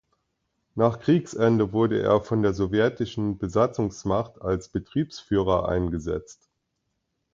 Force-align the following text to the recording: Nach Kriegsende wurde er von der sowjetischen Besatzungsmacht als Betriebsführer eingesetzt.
Nach 0.73 0.99
Kriegsende 0.99 1.73
wurde 1.73 2.01
er 2.01 2.21
von 2.21 2.41
der 2.41 2.53
sowjetischen 2.55 3.37
Besatzungsmacht 3.37 4.41
als 4.41 4.69
Betriebsführer 4.69 5.69
eingesetzt. 5.69 6.49